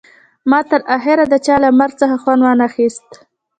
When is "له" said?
1.63-1.69